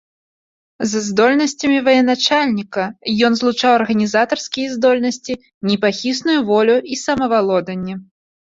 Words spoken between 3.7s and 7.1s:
арганізатарскія здольнасці, непахісную волю і